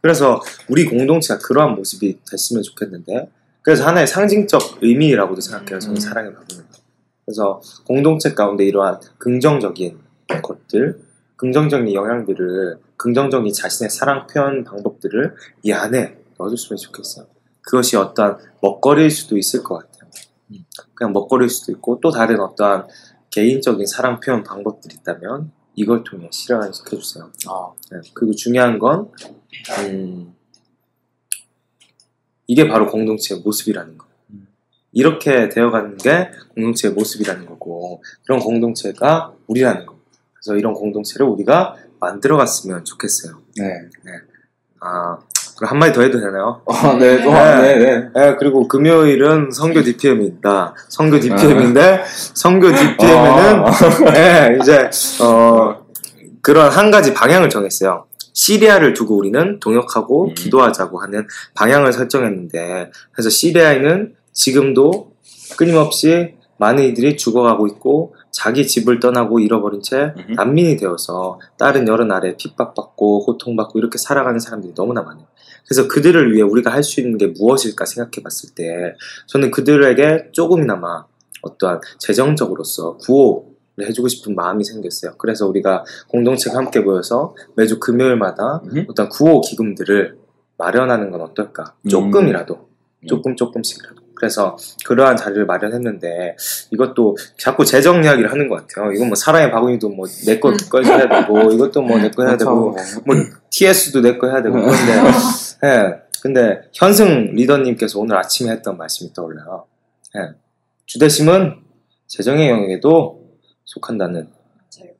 [0.00, 3.30] 그래서 우리 공동체가 그러한 모습이 됐으면 좋겠는데
[3.62, 5.78] 그래서 하나의 상징적 의미라고도 생각해요.
[5.78, 6.00] 저는 음.
[6.00, 6.60] 사랑의 바구니.
[7.24, 9.98] 그래서 공동체 가운데 이러한 긍정적인
[10.42, 11.00] 것들,
[11.36, 17.26] 긍정적인 영향들을, 긍정적인 자신의 사랑 표현 방법들을 이 안에 넣어줬으면 좋겠어요.
[17.62, 20.10] 그것이 어떠한 먹거리일 수도 있을 것 같아요.
[20.50, 20.64] 음.
[20.94, 22.88] 그냥 먹거리일 수도 있고 또 다른 어떠한
[23.30, 27.30] 개인적인 사랑 표현 방법들이 있다면 이걸 통해 실현을 시켜주세요.
[27.48, 29.10] 아, 네, 그리고 중요한 건
[29.88, 30.34] 음,
[32.52, 34.04] 이게 바로 공동체의 모습이라는 거.
[34.30, 34.46] 음.
[34.92, 39.96] 이렇게 되어가는 게 공동체의 모습이라는 거고 그런 공동체가 우리라는 거.
[40.34, 43.38] 그래서 이런 공동체를 우리가 만들어갔으면 좋겠어요.
[43.56, 43.64] 네.
[44.80, 45.18] 아
[45.56, 46.60] 그럼 한 마디 더 해도 되나요?
[46.66, 47.62] 어, 네, 또, 네.
[47.62, 48.08] 네, 네.
[48.14, 50.74] 네, 그리고 금요일은 성교 DPM입니다.
[50.90, 54.12] 성교 DPM인데 성교 DPM에는 아.
[54.12, 54.90] 네, 이제
[55.22, 55.86] 어,
[56.42, 58.04] 그런 한 가지 방향을 정했어요.
[58.32, 60.34] 시리아를 두고 우리는 동역하고 음.
[60.34, 65.12] 기도하자고 하는 방향을 설정했는데 그래서 시리아에는 지금도
[65.56, 70.14] 끊임없이 많은 이들이 죽어가고 있고 자기 집을 떠나고 잃어버린 채.
[70.36, 75.26] 난민이 되어서 다른 여러 나라에 핍박받고 고통받고 이렇게 살아가는 사람들이 너무나 많아요.
[75.66, 78.94] 그래서 그들을 위해 우리가 할 수 있는 게 무엇일까 생각해 봤을 때
[79.26, 81.04] 저는 그들에게 조금이나마
[81.42, 83.51] 어떠한 재정적으로서 구호를
[83.86, 85.12] 해주고 싶은 마음이 생겼어요.
[85.18, 88.86] 그래서 우리가 공동체가 함께 모여서 매주 금요일마다 음.
[88.88, 90.16] 어떤 구호 기금들을
[90.58, 91.74] 마련하는 건 어떨까?
[91.84, 91.88] 음.
[91.88, 92.54] 조금이라도,
[93.04, 93.06] 음.
[93.06, 94.02] 조금 조금씩이라도.
[94.14, 96.36] 그래서 그러한 자리를 마련했는데
[96.70, 98.92] 이것도 자꾸 재정 이야기를 하는 것 같아요.
[98.92, 100.56] 이건 뭐 사랑의 바구니도 뭐 내거 음.
[100.70, 103.16] 꺼야 되고 이것도 뭐 내 거 해야 되고 뭐
[103.50, 104.92] TS도 내 거 해야 되고 그런데
[105.66, 106.02] 예.
[106.22, 109.64] 근데 현승 리더님께서 오늘 아침에 했던 말씀이 떠올라요.
[110.16, 110.34] 예.
[110.86, 111.56] 주대심은
[112.06, 113.21] 재정의 영역에도
[113.64, 114.30] 속한다는.
[114.30, 114.92] 맞아요.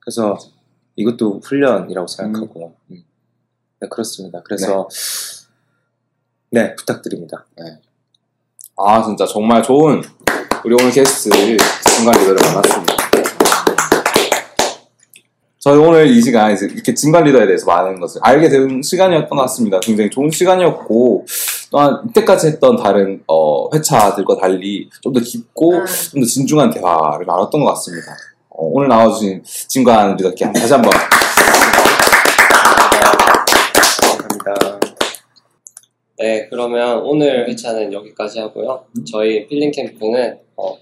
[0.00, 0.38] 그래서
[0.96, 2.76] 이것도 훈련이라고 생각하고.
[2.90, 3.04] 음.
[3.80, 4.42] 네, 그렇습니다.
[4.42, 4.88] 그래서
[6.50, 7.46] 네, 부탁드립니다.
[8.78, 10.02] 아 진짜 정말 좋은
[10.64, 12.96] 우리 오늘 게스트 진관 리더를 만났습니다.
[15.58, 19.36] 저희 오늘 이 시간 이제 이렇게 진관 리더에 대해서 많은 것을 알게 된 시간이었던 것
[19.36, 19.80] 같습니다.
[19.80, 21.26] 굉장히 좋은 시간이었고
[21.70, 25.84] 또한 이때까지 했던 다른 어, 회차들과 달리 좀 더 깊고 음.
[26.12, 28.16] 좀더 진중한 대화를 나눴던 것 같습니다.
[28.50, 30.92] 어, 오늘 나와주신 진관 리더께 다시 한번
[34.18, 34.80] 감사합니다.
[36.18, 38.84] 네, 그러면 오늘 회차는 여기까지 하고요.
[39.10, 40.76] 저희 필링 캠프는 어,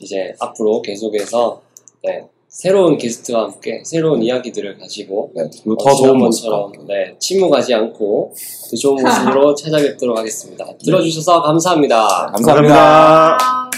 [0.00, 1.62] 이제 앞으로 계속해서
[2.02, 2.22] 네,
[2.54, 8.32] 새로운 게스트와 함께 새로운 이야기들을 가지고 네, 어, 더 좋은 지난번처럼 네, 침묵하지 않고
[8.70, 10.64] 더 좋은 모습으로 찾아뵙도록 하겠습니다.
[10.84, 12.30] 들어주셔서 감사합니다.
[12.32, 13.36] 감사합니다.
[13.40, 13.70] 아.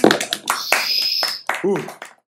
[1.63, 1.75] 후.